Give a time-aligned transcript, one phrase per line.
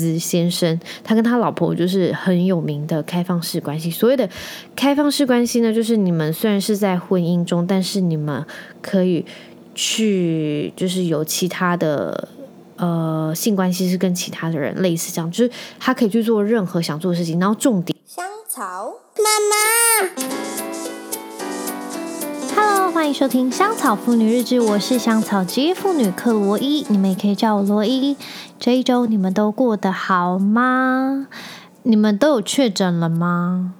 [0.00, 3.90] 斯先生，他跟他老婆就是很有名的开放式关系。
[3.90, 4.26] 所谓的
[4.74, 8.44] 开放式关系呢，就是你们虽然是在婚姻中，但是你们
[8.80, 9.24] 可以
[9.74, 12.28] 去，就是有其他的
[12.76, 17.38] 呃性关系是跟其他的人类似这样，就是他可以去做任何想做的事情。
[17.38, 20.30] 然后重点，香草妈妈。
[22.56, 28.16] Hello，欢迎收听《香草妇女日志》，我是香草职业妇女克罗伊，你们也可以叫我罗伊。
[28.60, 31.26] 这一周你们都过得好吗？
[31.84, 33.72] 你们都有确诊了吗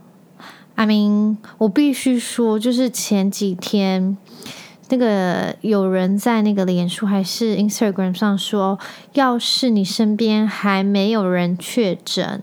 [0.75, 4.17] ？I mean，我必须说，就是前几天
[4.89, 8.79] 那个有人在那个脸书还是 Instagram 上说，
[9.13, 12.43] 要是你身边还没有人确诊。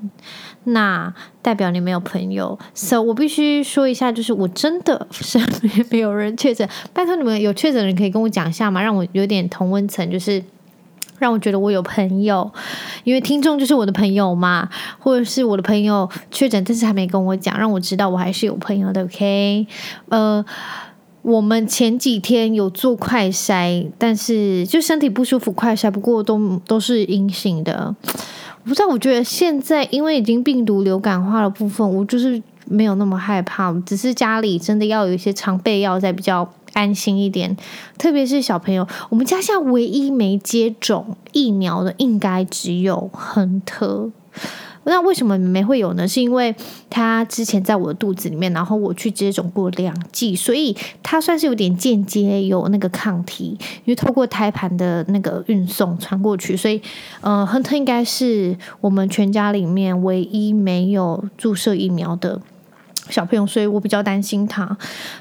[0.66, 8.80] 那代表你没有朋友，so 我必须说一下，就是我真的身边没有人确诊，拜托你们有确诊的人可以跟我讲一下吗？
[8.84, 10.44] 让我有点同温层，就是
[11.20, 12.52] 让我觉得我有朋友，
[13.04, 19.66] 因为听众就是我的朋友嘛，或者是我的朋友确诊，但是还没跟我讲，让我知道我还是有朋友的，OK？
[20.10, 20.46] 呃，
[21.22, 27.96] 我们前几天有做快筛，但是就身体不舒服，快筛不过都都是阴性的。
[28.64, 37.56] 不知道，我觉得现在因为已经病毒流感化的部分，我就是没有那么害怕，只是家里真的要有一些常备药，在比较安心一点。
[37.98, 44.10] 特别是小朋友，我们家现在唯一没接种疫苗的，应该只有亨特。
[44.90, 46.08] 那为什么没会有呢？
[46.08, 46.56] 是因为
[46.90, 50.74] 他之前在我的肚子里面，然后我去接种过两剂，所以
[51.04, 56.82] 他算是有点间接有那个抗体，因为透过胎盘的那个运送传过去，所以
[57.20, 62.42] 呃，亨特应该是我们全家里面唯一没有注射疫苗的
[63.10, 64.78] 小朋友，所以我比较担心他。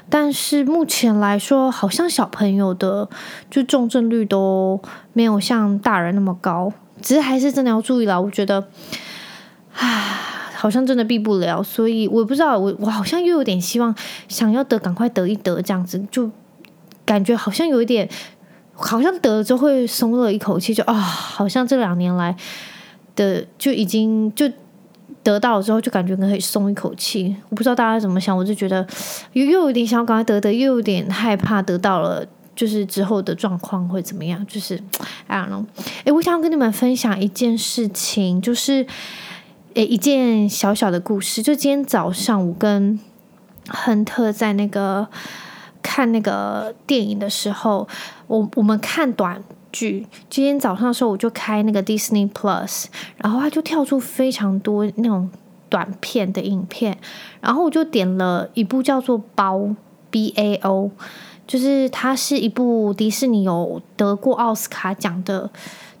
[0.09, 3.09] 但是目前来说，好像小朋友的
[3.49, 4.81] 就重症率都
[5.13, 6.71] 没有像大人那么高，
[7.01, 8.67] 只是还是真的要注意了，我觉得。
[9.79, 13.93] 啊，好像真的避不了，所以我不知道，我我好像又有点希望，
[14.27, 16.31] 想要得赶快得一得这样子，就
[17.05, 18.09] 感觉好像有一点，
[18.73, 22.35] 好像得了之后会松了一口气，就啊，好像这两年来
[23.15, 24.49] 的就已经就
[25.27, 27.35] 得到之后，就感觉可以松一口气。
[27.49, 28.87] 我不知道大家怎么想，我就觉得
[29.33, 34.45] 又又有点想赶快得得，又有点害怕得到了，就是之后的状况会怎么样？
[34.47, 34.81] 就是
[35.27, 35.65] I don't know。
[36.05, 38.87] 诶，我想要跟你们分享一件事情，就是。
[39.73, 42.99] 诶，一件小小的故事，就今天早上我跟
[43.67, 45.07] 亨特在那个
[45.83, 47.87] 看那个电影的时候，
[48.25, 49.39] 我我们看短
[49.71, 50.05] 剧。
[50.29, 52.85] 今天早上的时候，我就开那个 Disney Plus，
[53.17, 55.29] 然后它就跳出非常多那种
[55.69, 56.97] 短片的影片，
[57.41, 59.57] 然后我就点了一部叫做《包》
[60.09, 60.91] （B A O），
[61.45, 65.49] 就是它是一部迪士尼有得过奥斯卡奖的。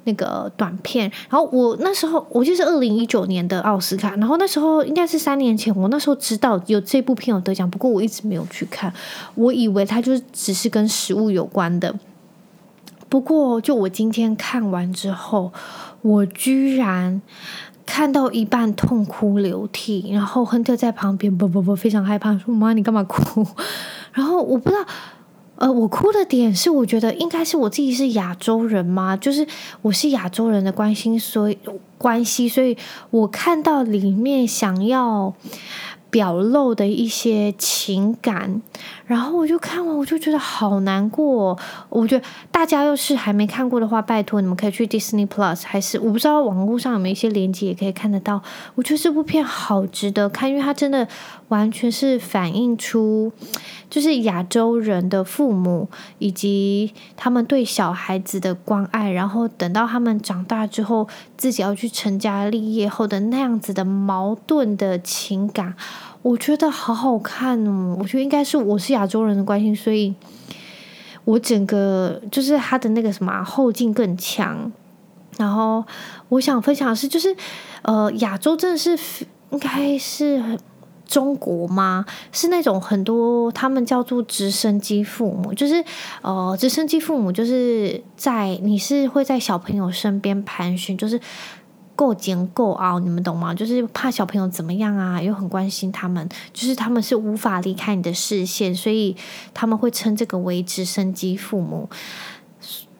[0.07, 8.93] 那个短片，然后我那时候我就是二零一九年的奥斯卡，然后那时候应该是三年前，我那时候知道有这部片有得奖，不过我一直没有去看，
[9.35, 11.93] 我以为它就只是跟食物有关的。
[13.09, 15.51] 不过就我今天看完之后，
[16.01, 17.21] 我居然
[17.85, 23.45] 看到一半痛哭流涕，然后亨特在旁边不不不非常害怕，说妈你干嘛哭？
[24.13, 24.85] 然后我不知道。
[25.59, 29.47] 呃，我哭的点是，我觉得应该是我自己是亚洲人嘛，就是
[29.81, 31.57] 我是亚洲人的关心，所以
[31.97, 32.77] 关系，所以
[33.09, 35.33] 我看到里面想要
[36.11, 38.61] 表露的一些情感，
[39.07, 41.57] 然后我就看完，我就觉得好难过。
[41.87, 48.41] 我觉得大家要是还没看过的话，拜托你们可以去 Disney Plus，还是我不知道网络上有没有一些连接也可以看得到。
[48.75, 51.07] 我觉得这部片好值得看，因为它真的
[51.47, 53.31] 完全是反映出，
[53.89, 55.87] 就是亚洲人的父母
[56.19, 61.07] 以及他们对小孩子的关爱，然后等到他们长大之后，
[61.37, 65.75] 自己要去成家立业后的那样子的矛盾的情感。
[66.23, 67.95] 我觉得好好看哦！
[67.99, 70.13] 我觉得应该是我是亚洲人的关系，所以
[71.23, 74.71] 我整个就是他的那个什么后劲更强。
[75.37, 75.85] 然后
[76.29, 77.33] 我想分享的是，就是
[77.83, 78.97] 呃，亚洲真的是
[79.51, 80.59] 应该是
[81.05, 82.05] 中国吗？
[82.31, 85.83] 是那种很多他们叫做直升机父母，就是
[86.23, 91.21] 呃，直升机父母就是在你是会在小朋友身边盘旋，就是。
[91.97, 93.53] 够紧够傲，你们懂吗？
[93.53, 99.13] 就是怕小朋友怎么样啊，又很关心他们，就是他们是无法离开你的视线，所以
[99.53, 101.89] 他们会称这个为直升机父母。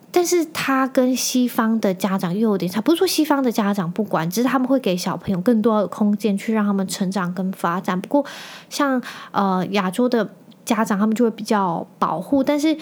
[0.09, 8.01] 但是他跟西方的家长又有点差，不是说西方的家长不管，只是他们会给小朋友更多的空间去让他们成长跟发展。
[8.01, 8.25] 不过
[8.67, 8.99] 像
[9.31, 10.27] 呃亚洲的
[10.65, 12.75] 家长，他们就会比较保护，但是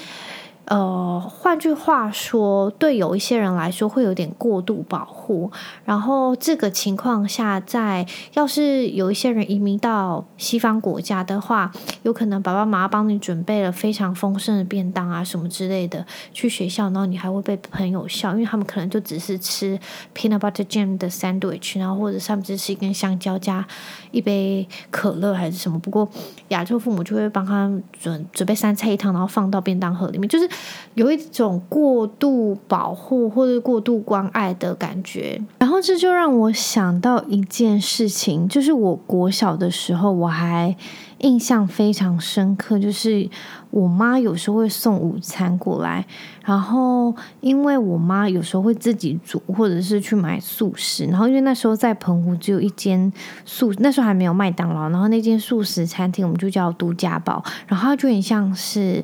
[0.66, 5.52] 呃，换句话说，对有一些人来说会有点过度保护。
[5.84, 8.04] 然后这个情况下，在
[8.34, 11.72] 要是有一些人移民到西方国家的话，
[12.02, 16.04] 有可能爸爸妈妈帮你准备了非常丰盛的便当啊什么之类的，
[16.34, 19.80] 去学校，然后你还会被朋友笑，因为他们可能就只是吃
[20.16, 23.64] peanut butter jam 的 sandwich，然后或者上面只是一根香蕉加
[24.10, 25.78] 一杯可乐还是什么。
[25.78, 26.10] 不过
[26.48, 27.72] 亚洲父母就会帮他
[28.02, 30.50] 准准备三菜一汤，然后放到便当盒里面，就是。
[30.94, 40.74] 有一种过度保护或者过度关爱的感觉，然后这就让我想到一件事情，就是我国小的时候，我还
[41.18, 43.30] 印象非常深刻，就是
[43.72, 46.06] 我妈有时候会送午餐过来，
[46.46, 53.12] 然后因为我妈有时候会自己煮，或者是去买素食，然后因为那时候在澎湖只有一间
[53.44, 59.04] 素，那时候还没有麦当劳，然后那间素食餐厅我们就叫独家堡，然后它就很像是。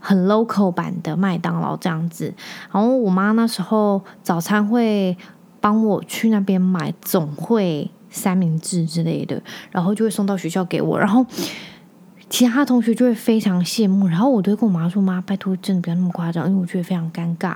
[0.00, 2.34] 很 local 版的麦当劳这样子，
[2.72, 5.16] 然后我妈那时候早餐会
[5.60, 11.24] 帮我去那边买总会三明治之类的，然后就会送到学校给我，然后
[12.30, 17.48] 其他同学就会非常羡慕，然后我都会跟我妈说：“妈，拜托，真的不要那么夸张，因为我觉得非常尴尬。”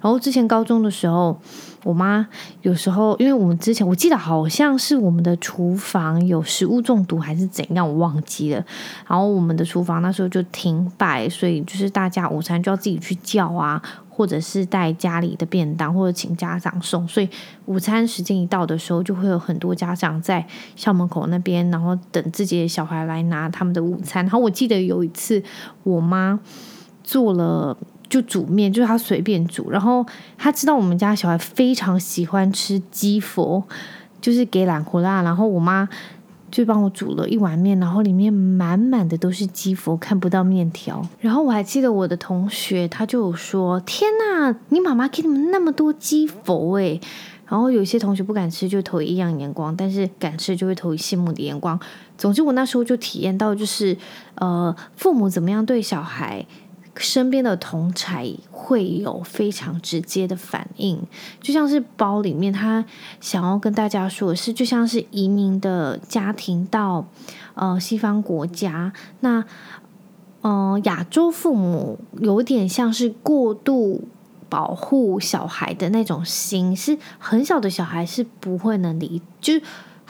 [0.00, 1.36] 然后之前高中的时候。
[1.84, 2.26] 我妈
[2.62, 8.62] 有时候，因为我们之前我记得好像是我们的厨房有食物中毒还是怎样，我忘记了。
[9.06, 13.80] 然后我们的厨房那时候就停摆，所以就是大家午餐就要自己去叫啊，
[14.18, 17.06] 或者是带家里的便当，或者请家长送。
[17.06, 17.28] 所以
[17.66, 20.44] 午餐时间一到的时候，就会有很多家长在
[20.74, 24.24] 校门口那边，然后等自己的小孩来拿他们的午餐。
[24.24, 25.40] 然后我记得有一次，
[25.84, 26.40] 我妈
[27.04, 27.76] 做了。
[28.10, 30.02] 就煮面，就是她随便煮，然后
[30.38, 33.62] 她知道我们家小孩非常喜欢吃鸡佛，
[34.18, 35.86] 就是给懒胡辣，然后我妈
[36.50, 41.06] 就帮我煮了一碗面，然后里面满满的都是鸡佛，看不到面条。
[41.20, 47.00] 然后我还记得我的同学，他就有说：“天哪，你妈妈给你们那么多鸡佛诶。”
[47.46, 51.78] 然后有些同学不敢吃，就投异样眼光；但是敢吃，就会投以羡慕的眼光。
[52.18, 53.96] 总之，我那时候就体验到，就是
[54.34, 56.44] 呃，父母怎么样对小孩。
[56.98, 61.00] 身边的同才会有非常直接的反应，
[61.40, 62.84] 就像是包里面他
[63.20, 67.06] 想要跟大家说的是，就像是移民的家庭到
[67.54, 69.44] 呃西方国家，那
[70.42, 74.08] 呃亚洲父母有点像是过度
[74.48, 79.54] 保护小孩的那种心，是很小的小孩是不会能理，就。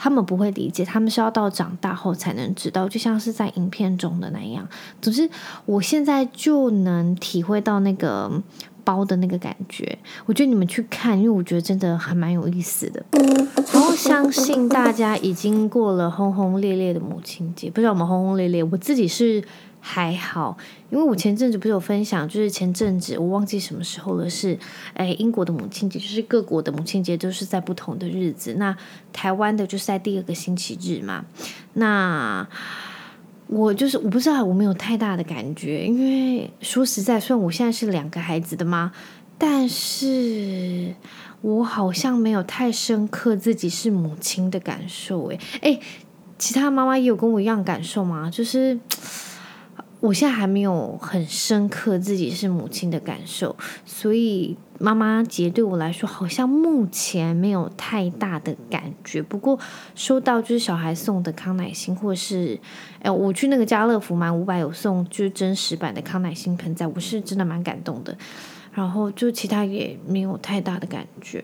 [0.01, 4.65] 他们不会理解，他们是要到长大后才能知道，就像是在影片中的那样。
[5.01, 5.29] 总之，
[5.65, 8.31] 我现在就能体会到那个
[8.85, 9.99] 包的那个感觉。
[10.25, 13.03] 我觉得你们去看，因为我觉得真的还蛮有意思的。
[13.73, 19.43] 然后相信大家已经过了轰轰烈烈的母亲节，不知道我们轰轰烈烈，我自己是。
[19.81, 20.57] 还好，
[20.89, 24.59] 因为我前阵子不是有分享，就是前阵子我忘记什么时候了，是
[24.93, 28.55] 哎英国的母亲节，就是各国的母亲节都是在不同的日子。
[28.55, 28.75] 那
[29.13, 31.25] 台湾的就是在第二个星期日嘛。
[31.73, 32.45] 那
[33.47, 38.91] 我就是我不知道，我没有太大的感觉，因为说实在，虽然我现在是两个孩子的妈，
[39.37, 40.93] 但是
[41.41, 45.31] 我好像没有太深刻自己是母亲的感受。
[45.31, 45.79] 哎哎，
[46.37, 48.29] 其他妈妈也有跟我一样感受吗？
[48.29, 48.77] 就是。
[49.99, 53.55] 我现在还没有很深刻自己是母亲的感受，
[53.85, 59.21] 所以妈妈节对我来说好像目前没有太大的感觉。
[59.21, 59.59] 不过
[59.95, 62.57] 收到就是小孩送的康乃馨，或是
[63.01, 68.17] 哎，我去那个家乐福买五百有送就是真实版的康乃馨盆栽，我是真的蛮感动的。
[68.71, 71.43] 然后就其他也没有太大的感觉。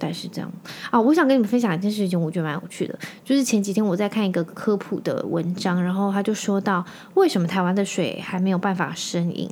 [0.00, 0.50] 大概是这样
[0.90, 2.98] 啊，我想跟你们分享一件事情，我觉得蛮有趣的。
[3.22, 9.48] 就是前几天我在看一个科普的文章，然后他就说到为什么台湾的水还没有办法生饮，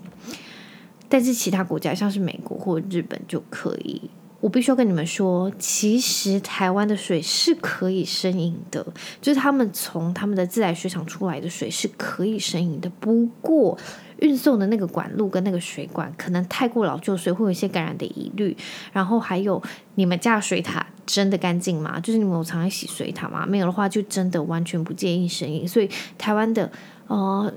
[1.08, 4.10] 但是其他国家像是美国或日本就可以。
[4.40, 8.86] 我必须要跟你们说，其实台湾的水是可以生饮的，
[9.20, 12.88] 就是他们从他们的自来水厂出来的水是可以生饮的。
[13.00, 13.76] 不过
[14.20, 18.56] 运送的那个管路跟那个水管可能太过老旧，所以会有一些感染的疑虑。
[18.92, 19.62] 然后还有，
[19.94, 21.98] 你们家水塔真的干净吗？
[22.00, 23.46] 就是你们有常常洗水塔吗？
[23.46, 25.66] 没有的话，就真的完全不建议生饮。
[25.66, 26.70] 所以台湾的
[27.06, 27.52] 呃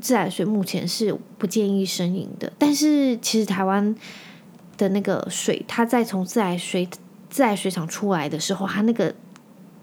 [0.00, 2.52] 自来水目前是不建议生饮的。
[2.58, 3.94] 但是其实台湾。
[4.80, 6.88] 的那个水，它在从自来水
[7.28, 9.14] 自来水厂出来的时候，它那个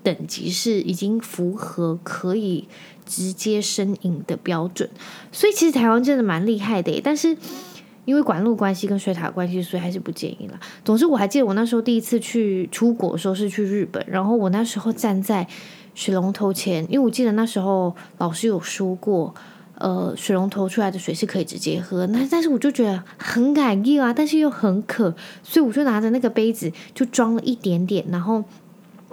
[0.01, 2.67] 等级是已经符合可以
[3.07, 4.87] 直接生饮的标准，
[5.31, 7.01] 所以其实台湾真的蛮厉害的。
[7.03, 7.35] 但是
[8.05, 10.59] 因为管路关系跟水塔关系，所以还是不建议了。
[10.85, 15.47] 总之，我还记得我那时候第一次去出国的时候是去日本，然后我那时候站在
[15.95, 19.33] 水龙头前，因为我记得那时候老师有说过。
[19.79, 22.07] 呃水龙头出来的水是可以直接喝。
[22.07, 28.43] 那但是我就觉得很感激啊，但是又很渴，所以我就拿着那个杯子就装了一点点，然后。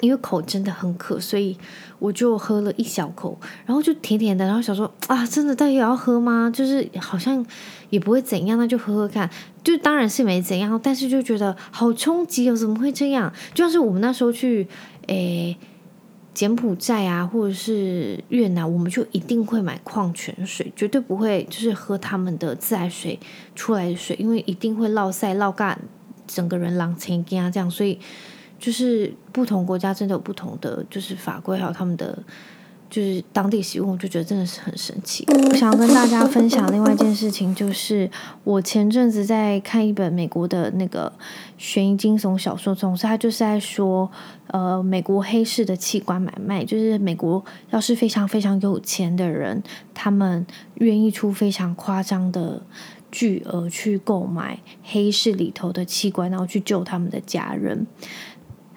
[0.01, 1.57] 因为口真的很渴，所以
[1.99, 6.51] 我就喝了一小口，然后就甜甜的，然后想说啊，真的到底要喝吗？
[6.53, 7.45] 就是好像
[7.91, 9.31] 也不会怎样，那就喝喝看。
[9.63, 13.33] 就当然是没怎样，但是就觉得好冲击哦，怎么会这样？
[13.55, 14.67] 就像是我们那时候去
[15.07, 15.57] 诶
[16.35, 23.19] 柬埔寨啊，或者是越南，我们就一定会买矿泉水，绝对不会就是喝他们的自来水
[23.55, 25.81] 出来的水，因为一定会落塞落干，
[26.27, 27.99] 整个人狼成这样这样，所以。
[28.65, 32.19] 就是不同国家真的有不同的就是法规，还有他们的
[32.89, 35.23] 就是当地习惯，我就觉得真的是很神奇。
[35.29, 38.11] 我想要跟大家分享另外一件事情，就是
[38.43, 41.13] 我前阵子在看一本美国的那个
[41.59, 44.11] 悬疑惊悚小说，总之他就是在说，
[44.47, 52.63] 呃，美国黑市的器官买卖，就是美国要是非常非常有钱的人，他们愿意出非常夸张的
[53.11, 57.87] 巨额去购买黑市里头的器官，然后去救他们的家人。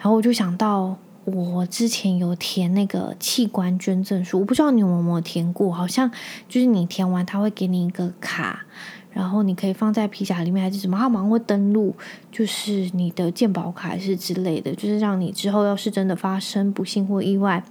[0.07, 6.09] 然后我就想到，我之前有填那个器官捐赠书，我不知道你有没有填过，好像
[6.47, 8.65] 就是你填完，他会给你一个卡，
[9.11, 11.93] 然后你可以放在皮夹里面，还是什么，他马上会登录，
[12.31, 17.61] 就是你的健保卡还是之类的，就是让你之后要是真的发生不幸或意外，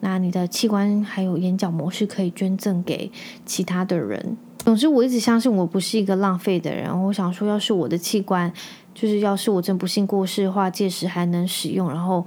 [0.00, 3.10] 那你的器官还有眼角膜是可以捐赠给
[3.46, 4.36] 其他的人。
[4.64, 6.88] 总之，我一直相信我不是一个浪费的人。
[7.04, 8.50] 我想说，要是我的器官，
[8.94, 12.24] 就是要是我真不幸过世的话，届时还能使用，然后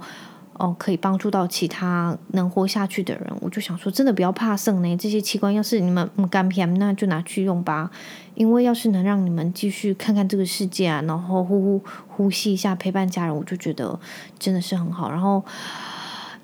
[0.58, 4.96] 哦，可以帮助到其他能活下去的人，我就想说，真的不要怕剩呢。
[4.98, 7.90] 这些器官要是你们不甘偏，那就拿去用吧。
[8.34, 13.98] 因为要是能让你们继续看看这个世界啊，然后呼呼呼吸一下，陪伴家人，我就觉得
[14.38, 15.10] 真的是很好。
[15.10, 15.42] 然后。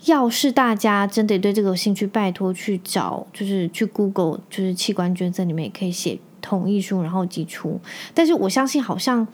[0.06, 7.80] 要是大家真的对这个有兴趣，拜托去找，就是去 Google，就是器官捐赠，里面也可以写同意书，然后寄出。
[8.12, 9.26] 但是我相信，好像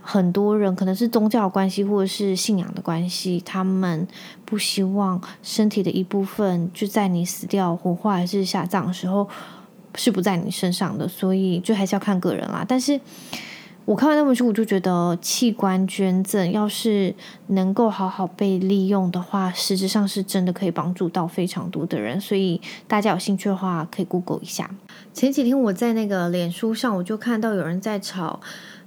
[0.00, 4.06] 很多人可能是宗教关系或者是信仰的关系，他们
[4.44, 9.28] 不希望身体的一部分就在你死掉、火化还是下葬的时候
[9.94, 12.64] 是不在你身上的，所以就还是要看个人啦。
[12.68, 13.00] 但是。
[13.86, 17.12] 我看完那本书，我就觉得器官捐赠要是
[17.48, 22.20] 能够好好被利用的话，实质上是真的可以帮助到非常多的人。
[22.20, 24.70] 所以大家有兴趣的话，可以 Google 一下。
[25.12, 28.40] 前几天我在那个脸书上，我就看到有人在吵，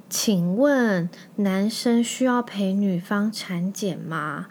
[0.08, 4.46] 请问男生需要陪女方产检吗？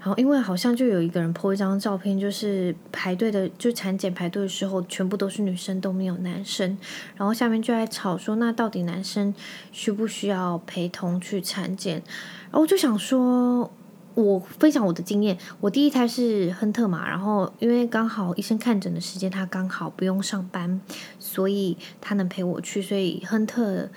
[0.00, 6.78] 然后，因为好像就有一个人 po 一张照片，就是排队的，就产检排队的时候，全部都是女生，都没有男生。
[7.16, 9.34] 然后下面就在吵说，那到底男生
[9.72, 11.96] 需不需要陪同去产检？
[12.44, 13.70] 然后我就想说，
[14.14, 20.80] 我分享我的经验，我第一胎是亨特嘛，然后因为刚好医生看诊的时间他刚好不用上班，
[21.18, 23.88] 所以他能陪我去，所以亨特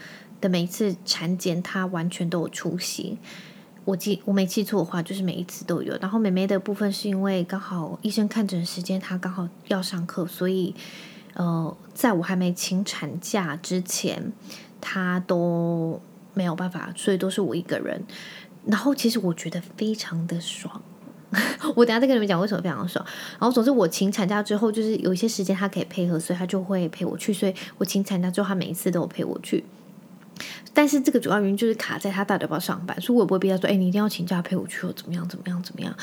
[0.42, 3.20] 的每一次产检他完全都有出席。
[3.84, 5.98] 我记我没记错的话，就是每一次都有。
[6.00, 10.76] 然后妹妹的部分是因为刚好医生看诊时间，她刚好要上课，所以
[11.34, 14.32] 呃，在我还没请产假之前，
[14.80, 16.00] 她都
[16.36, 18.04] 没有办法，所以都是我一个人。
[18.66, 20.80] 然后其实我觉得非常的爽，
[21.76, 23.04] 我等下再跟你们讲为什么非常的爽。
[23.40, 27.34] 然后总之我请产假之后，就是有一些时间她可以配合，所以她就会陪我去。
[27.34, 29.66] 所以我请产假之后，她每一次都有陪我去。
[30.74, 35.94] 但是这个主要原因就是卡在他到底要不要上班，所以我也不会逼他说：“哎，你一定要请假陪我去，或怎么样怎么样怎么样。”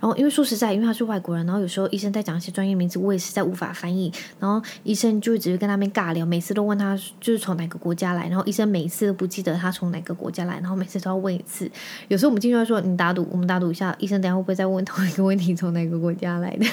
[0.00, 4.10] 然后因为说实在，因为他是外国人，然后有时候医生在讲一些专业名词，我也实在无法翻译。
[4.40, 11.70] 然后医生就只是跟他们尬聊，每次都问他就是从哪个国家来，然后医生每一次都不记得他从哪个国家来，然后每次都要问一次。
[12.08, 16.66] 有时候我们进去说：“你打赌，我们打赌一下，医生等下会不会再问同一个问题，从哪个国家来的？”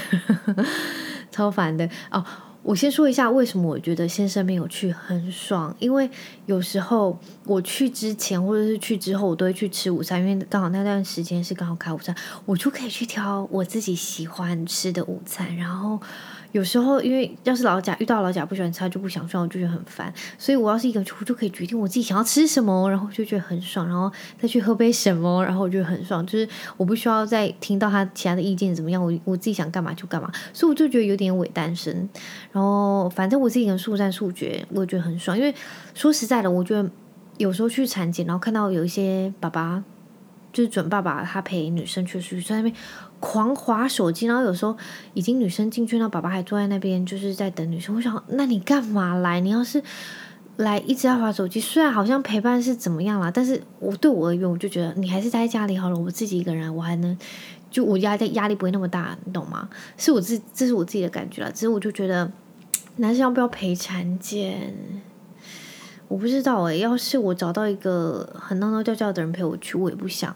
[1.30, 2.26] 超烦的哦。
[2.64, 6.10] 我先说一下为什么我觉得先生没有去很爽，因为
[6.46, 12.16] 有时候我去之前或者是去之后，我都会去吃午餐，因为刚好那段时间是刚好开午餐，
[12.46, 16.00] 我就可以去挑我自己喜欢吃的午餐，然后。
[16.52, 20.14] 有时候，因为要是老贾遇到老贾不喜欢吃，他就不想吃，我就觉得很烦。
[20.38, 23.88] 所以我要是一个人，我就可以决定我自己想要吃什么，然后就觉得很爽。
[23.88, 26.26] 然后再去喝杯什么，然后我就很爽。
[26.26, 30.32] 就是我不需要再听到他其他的意见怎么样，我我自己想干嘛就干嘛。
[30.54, 32.10] 所以我就觉得有点伪单身。
[32.52, 35.38] 然后反正我自己一个人速战速决，我也觉得很爽。
[35.38, 35.54] 因为
[35.94, 36.90] 说实在的，我觉得
[37.38, 39.84] 有时候去产检，然后看到有一些爸爸。
[40.54, 42.76] 就是准爸爸，他陪女生去出，去在那边
[43.20, 44.76] 狂滑手机，然后有时候
[45.14, 47.96] 已经女生进去，那爸爸还坐在那边，就是在等女生。
[47.96, 49.40] 我想，那你干嘛来？
[49.40, 49.82] 你要是
[50.58, 55.96] 来一直在划手机，虽然好像陪伴是怎么样啦，但是我对我而言，我就觉得你还是待在家里好了。
[55.98, 57.18] 我自己一个人，我还能
[57.70, 59.70] 就我压力压力不会那么大，你懂吗？
[59.98, 61.50] 是我自这是我自己的感觉啦。
[61.54, 62.32] 只是我就觉得
[62.98, 64.76] 男生要不要陪产检？
[66.12, 70.36] 我不知道诶、要是我找到一个很闹闹叫叫的人陪我去，我也不想。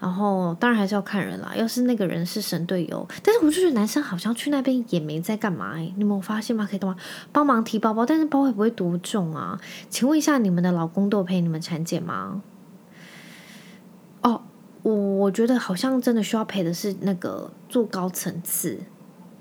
[0.00, 1.54] 然后当然还是要看人啦。
[1.56, 6.66] 要是那个人是神队友，但是我就觉得男生好像去那边也没在干嘛诶、你们有发现吗？
[6.68, 6.96] 可以干嘛？
[7.30, 9.60] 帮忙提包包，但是包会不会多重啊？
[9.88, 12.42] 请问一下，你们的老公都有陪你们产检吗？
[14.22, 14.42] 哦，
[14.82, 18.80] 我我觉得好像真的需要陪的是那个做高层次。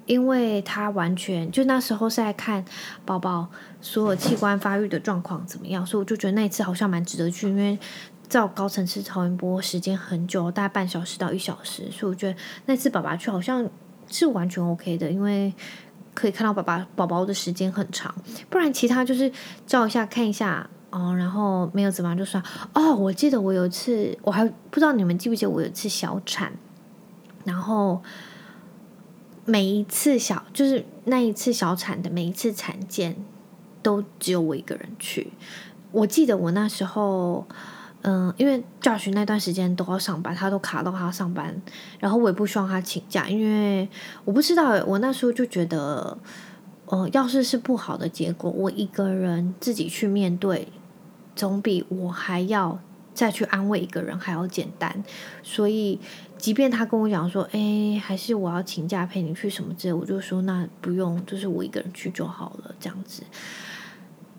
[0.05, 2.63] 因为他完全就那时候是在看
[3.05, 3.47] 宝宝
[3.79, 7.79] 所有器官发育的状况怎么样，所以我就觉得那一次好像蛮值得去，因为
[8.27, 13.69] 照高层次超音波时间很久，大概半小时到一小时，所以我觉得那次爸爸去好像
[14.07, 15.53] 是完全 OK 的，因为
[16.13, 18.13] 可以看到爸爸宝宝的时间很长，
[18.49, 19.31] 不然其他就是
[19.65, 22.43] 照一下看一下哦，然后没有怎么样就算
[22.73, 22.93] 哦。
[22.93, 26.51] 我记得我有一次，我还不知道你们记不记得我有一次小产，
[27.45, 28.01] 然后。
[29.45, 33.15] 每一次小就是那一次小产的每一次产检，
[33.81, 35.33] 都只有我一个人去。
[35.91, 37.45] 我记得我那时候，
[38.01, 41.61] 嗯、因为 Josh 那段时间都要上班，他都卡到他上班，
[41.99, 43.87] 然后我也不希望他请假，因为
[44.25, 46.17] 我不知道，我那时候就觉得，
[46.85, 50.69] 哦、呃，要是是不好的结果，我一个人自己去面对，
[51.35, 52.79] 总比我还要
[53.13, 55.03] 再去安慰一个人还要简单，
[55.41, 55.99] 所以。
[56.35, 63.23] 即便他跟我讲说，哎，还是我要请假陪你去什么之类，我就说那不用，就是我一个人去就好了，这样子。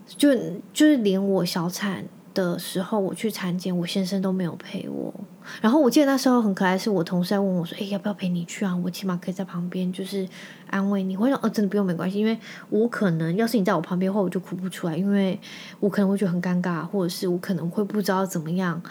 [0.07, 0.29] 就
[0.75, 2.05] 就是连我小产
[2.35, 5.15] 的时候，我去产检，我先生都没有陪我。
[5.61, 8.77] 然后我记得那时候很可爱，是我同事在问我说，哎，要不要陪你去啊？
[8.77, 10.29] 我起码可以在旁边，就是
[10.69, 11.17] 安慰你。
[11.17, 12.39] 我想，哦，真的不用，没关系，因为
[12.71, 15.39] 我可能要是你在我旁边的话，我就哭不出来，因为
[15.81, 18.83] 我可能会觉得很尴尬，或者是我可能会不知道怎么样。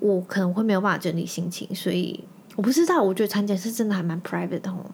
[0.00, 2.22] 我可能会没有办法整理心情，所以
[2.54, 3.02] 我不知道。
[3.02, 4.86] 我觉得产检是真的还蛮 private 的哦。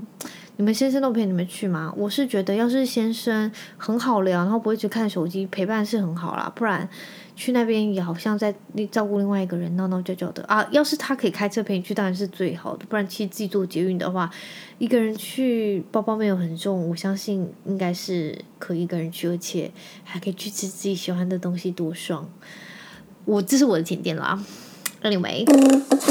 [0.57, 1.93] 你们先生都陪你们去吗？
[1.97, 6.51] 我是觉得，要是先生很好聊，然后不会去看手机，陪伴是很好啦。
[6.55, 6.89] 不然
[7.35, 8.55] 去那边也好像在
[8.93, 10.65] 照顾另外一个人，闹闹叫叫的啊。
[10.71, 12.87] 要是他可以开车陪你去，当然是最好的。
[12.87, 14.31] 不然其实自己坐捷运的话，
[14.79, 19.73] 一个人去，包包没有很重，我相信应该是可以一个人去，而且
[20.05, 22.31] 还可以去吃自己喜欢的东西，多爽！
[23.25, 24.41] 我这是我的甜点啦。
[25.05, 25.45] Anyway，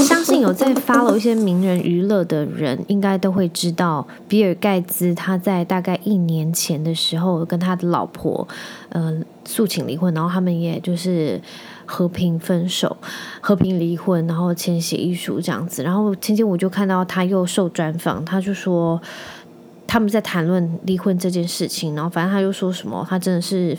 [0.05, 8.47] 相信有在 follow 一些名人娱乐的人，应该都会知道，比尔盖茨他在大概一年前的时候跟他的老婆，
[8.89, 11.41] 呃，诉请离婚，然后他们也就是
[11.87, 12.95] 和平分手、
[13.41, 15.81] 和平离婚，然后签协议书这样子。
[15.81, 19.01] 然后前天我就看到他又受专访，他就说
[19.87, 23.75] 他们在谈论离婚这件事情，然后反正他又说什么，他真的是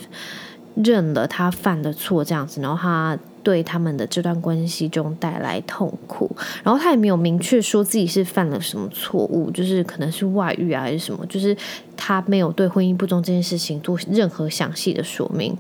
[0.75, 3.17] 认了他犯的错这样子，然后他。
[3.45, 6.29] 对他们的这段关系中带来痛苦，
[6.65, 11.57] 然后他也没有明确说自己是犯了什么错误，就是可能是外遇啊，还是什么，就是
[11.97, 15.57] 他没有对婚姻不忠这件事情做任何详细的说明。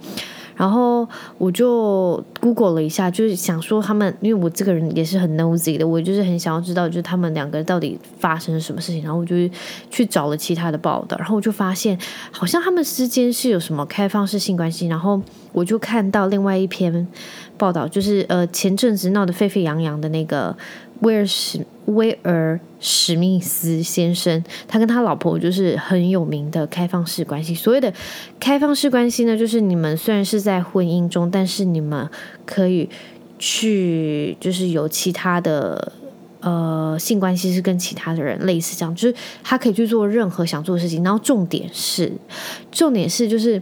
[0.56, 9.02] 然后我就 Google 了一下，就是想说他们，因为我这个人也是很 nosy 的，我就是很想要知道，就是他们两个到底发生了什么事情。
[9.02, 9.36] 然后我就
[9.90, 11.98] 去找了其他的报道，然后我就发现
[12.30, 14.86] 好像他们之间是有什么开放式性关系。
[14.86, 15.20] 然后
[15.52, 17.06] 我就看到另外一篇
[17.56, 20.56] 报道，就是呃前阵子闹得沸沸扬扬的那个。
[21.04, 27.54] 威尔史威尔史密斯先生，他跟他老婆就是很有名的开放式关系。
[27.54, 27.92] 所谓的
[28.40, 32.08] 开放式关系呢，就是你们虽然是在婚姻中，但是你们
[32.44, 32.88] 可以
[33.38, 35.92] 去，就是有其他的
[36.40, 41.04] 呃性关系，是跟其他的人类似这样，就是他可以去做任何想做的事情。
[41.04, 42.10] 然后重点是，
[42.72, 43.60] 重点是就是。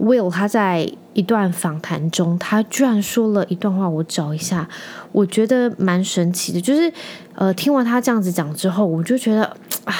[0.00, 4.66] Will 他在一段访谈中，他居然说了一段话，我找一下，
[5.12, 6.60] 我觉得蛮神奇的。
[6.60, 6.90] 就是，
[7.34, 9.44] 呃，听完他这样子讲之后，我就觉得
[9.84, 9.94] 啊，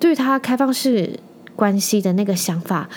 [0.00, 1.18] 对于他开放式
[1.54, 2.88] 关系的那个想法，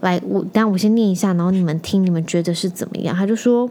[0.00, 3.14] 来，我等下我先念一下，然后你们听，你们觉得是怎么样？
[3.14, 3.70] 他就说。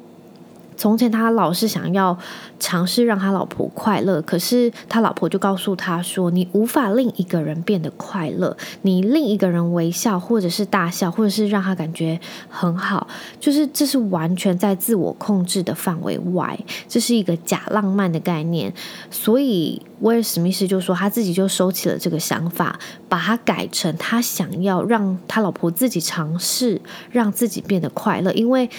[0.80, 2.18] 从前他老是想要
[2.58, 13.06] 尝试让他老婆快乐，可是他老婆就告诉他说：“你无法令一个人变得快乐，你令一个人微笑，或者是大笑，或者是让他感觉很好，
[13.42, 18.74] 就是这是完全在自我控制的范围外，这是一个假浪漫的概念。”
[19.12, 28.70] 所以威尔史密斯就说他自己就收起了这个想法，把它改成他想要让他老婆自己尝试让自己变得快乐，因为。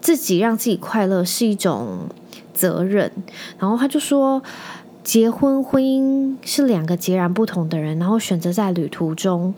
[0.00, 2.08] 自己让自己快乐是一种
[2.52, 3.10] 责任，
[3.58, 4.42] 然后他就说，
[5.02, 9.54] 结婚婚姻是两个截然不同的人，然后选择在旅途中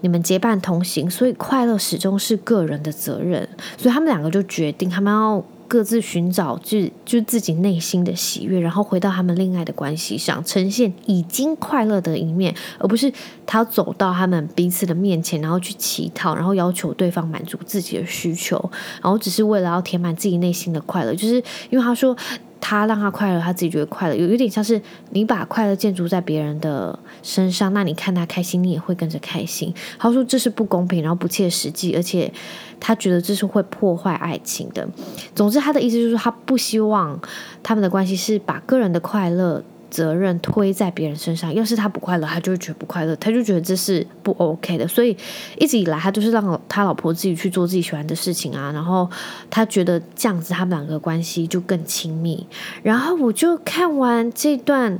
[0.00, 13.12] 你们结伴同行，所以快乐始终是个人的责任，所以他们两个就决定他们要各自寻找就就自己内心的喜悦，然后回到他们恋爱的关系上，呈现已经快乐的一面，而不是
[13.44, 18.70] 他走到他们彼此的面前，然后去乞讨，然后要求对方满足自己的需求，
[19.02, 21.34] 然后只是为了要填满自己内心的快乐，就是
[21.70, 22.16] 因为他说。
[22.60, 29.72] 他让他快乐，他自己觉得快乐，有有点像是你把快乐建筑在别人的身上，那你看他开心，你也会跟着开心。
[29.98, 32.32] 他说这是不公平，然后不切实际，而且
[32.80, 34.88] 他觉得这是会破坏爱情的。
[35.34, 37.20] 总之，他的意思就是他不希望
[37.62, 39.62] 他们的关系是把个人的快乐。
[39.96, 44.86] 责任推在别人身上，要是他不快乐，他就会觉得不快乐，他就觉得这是不 OK 的。
[44.86, 45.16] 所以
[45.56, 48.70] 一直以来，他都是让他老婆自己去做自己喜欢的事情啊。
[48.72, 49.08] 然后
[49.48, 52.46] 他觉得这样子，他们两个关系就更亲密。
[52.82, 54.98] 然后我就看完这段，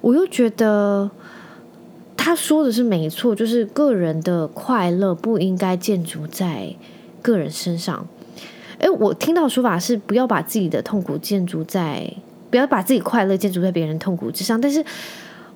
[0.00, 1.10] 我又觉得
[2.16, 6.74] 他说的是没错，就是个人的快乐不应该建筑在
[7.20, 8.06] 个人身上。
[8.78, 12.10] 诶，我听到说法是不要把自己的痛苦建筑在。
[12.54, 14.60] 不要把自己快乐建筑在别人痛苦之上。
[14.60, 14.78] 但是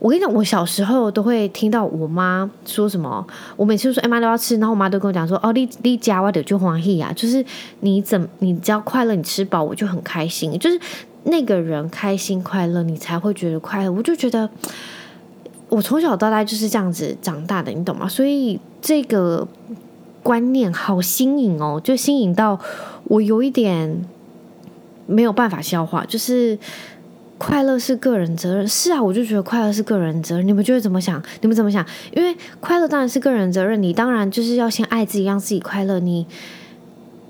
[0.01, 3.25] 我跟你讲，我小时候都会听到我妈说什么。
[3.55, 7.45] 我每次都说：“哎妈，都要吃。”然后我妈都跟我讲说：“哦，你你家我的就欢喜啊，就是
[7.83, 10.59] 你怎你只要快乐，你吃饱我就很开心。
[10.59, 10.81] 就是
[11.23, 14.51] 那个人开心快乐，你才会觉得快乐。”我就觉得
[15.69, 18.09] 我从小到大就是这样子长大的，你懂吗？
[18.09, 19.47] 所以这个
[20.25, 22.59] 观念好新颖哦，就新颖到
[23.05, 24.05] 我有一点。
[25.11, 26.57] 没有办法消化，就是
[27.39, 28.69] 快乐是个人责任。
[28.69, 30.47] 是啊，我就觉得快乐是个人责任。
[30.47, 31.23] 你们觉得怎么想？
[31.41, 31.83] 你们怎么想？
[32.13, 35.99] 因为快乐当然是个人责任，你当然就是要先爱自己，让自己快乐。
[35.99, 36.27] 你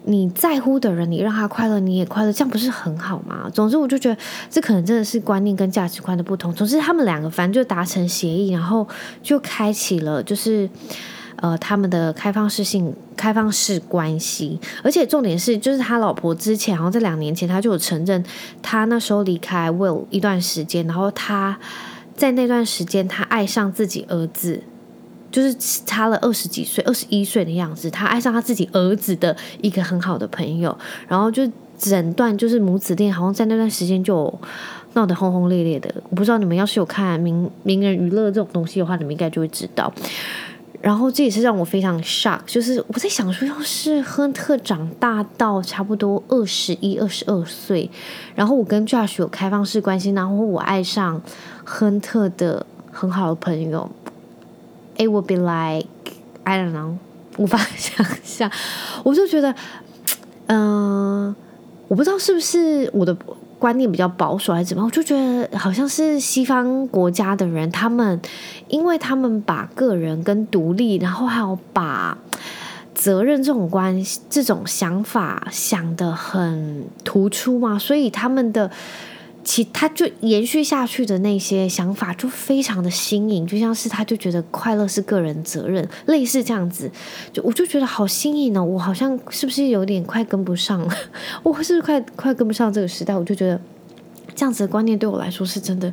[0.04, 3.48] 你在乎的人，你让他快乐，你也快乐，这样不是很好吗？
[3.54, 4.16] 总之，我就觉得
[4.50, 6.52] 这可能真的是观念跟价值观的不同。
[6.52, 8.88] 总之，他们两个反正就达成协议，然后
[9.22, 10.68] 就开启了，就是。
[11.40, 18.24] 呃，他们的开放式性、开放式关系，而且重点是，就是他老婆之前，好像在两年前，他就有承认，
[18.60, 21.58] 他那时候离开 Will 一段时间，然后他
[22.16, 24.60] 在那段时间，他爱上自己儿子，
[25.30, 25.54] 就是
[25.86, 31.48] 差了二十几岁、二十一岁的样子，他爱上他自己儿子的一个很好的朋友，然后就
[31.78, 34.32] 整段就是母子恋，好像在那段时间就
[34.94, 35.94] 闹得轰轰烈烈的。
[36.10, 39.92] 我不知道你们要是有看名名人娱乐这种东西的话，你们应该就会知道。
[40.80, 47.90] 然后这也是让我非常 shock，就是我在想说，要是亨特长大到差不多二十一、二十二岁，
[48.34, 51.20] 然后我跟 Josh 有开放式关系，然后我爱上
[51.64, 53.90] 亨特的很好的朋友
[54.96, 55.88] ，it would be like
[56.44, 56.94] I don't know，
[57.38, 58.50] 无法想象，
[59.02, 59.54] 我就觉得，
[60.46, 61.34] 嗯、
[61.88, 63.16] 我不知道是不是我的。
[63.58, 64.84] 观念比较保守还是怎么？
[64.84, 68.20] 我就觉得好像是西方国家的人，他们
[68.68, 72.16] 因为他们把个人跟独立，然后还有把
[72.94, 78.70] 责任这种关系、这种想法想得很突出嘛，所以他们的。
[79.48, 86.90] 其他就延续下去的那些想法就非常的新颖，就像是他就觉得快乐是个人责任，类似这样子，
[87.32, 88.62] 就我就觉得好新颖呢。
[88.62, 90.94] 我好像是不是有点快跟不上了？
[91.42, 93.16] 我是不是快快跟不上这个时代？
[93.16, 93.58] 我就觉得
[94.36, 95.90] 这样子的观念对我来说是真的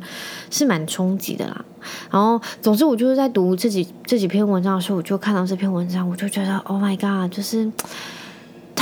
[0.50, 1.64] 是蛮冲击的啦。
[2.10, 7.72] 然后，总之我就是在读这几这几篇文章的时候，我就看到这篇文章，我就觉得 Oh my God，就是。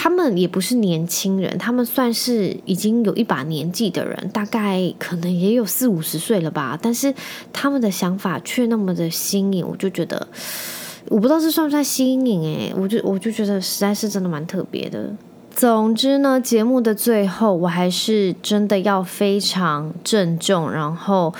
[0.04, 6.78] 他们也不是年轻人，他们算是已经有一把年纪的人，大概可能也有四五十岁了吧。
[6.82, 7.14] 但是
[7.54, 10.28] 他们的想法却那么的新颖，我就觉得，
[11.08, 15.10] 我不知道这算不算新颖诶，我就我就觉得实在是真的蛮特别的。
[15.50, 21.32] 总之呢，节目的最后，我还是真的要非常郑重，然后。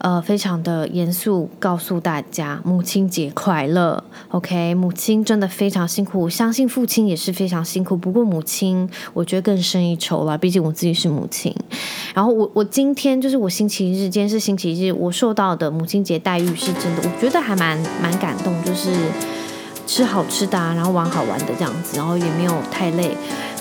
[0.00, 4.02] 呃，非常的严肃，告诉大家母亲节快乐。
[4.30, 7.94] OK，母亲真的非常辛苦，我相信父亲也是非常辛苦。
[7.94, 11.54] 不过母亲，我觉得更胜一筹了，毕竟我自己是母亲。
[12.14, 18.94] 然后我我今天就是我星期日，今天是星期日，我受到的母亲节待遇是真的，我觉得还蛮蛮感动，就是
[19.86, 23.14] 吃好吃的啊，然后玩好玩的这样子，然后也没有太累，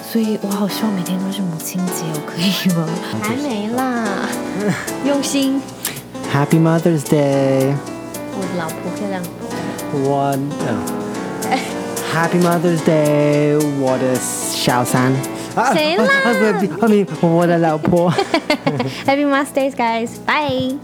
[0.09, 2.87] 所以我好希望每天都是母亲节，我可以吗？
[3.21, 4.29] 还没啦，
[5.05, 5.61] 用心。
[6.32, 7.74] Happy Mother's Day！
[8.32, 9.22] 我的老婆漂亮。
[9.92, 10.36] 我，
[12.12, 13.58] Happy Mother's Day！
[13.80, 15.12] 我的小三。
[15.72, 16.04] 谁啦？
[16.80, 18.12] 后面我的老婆。
[19.06, 20.78] Happy Mother's Day, guys！Bye。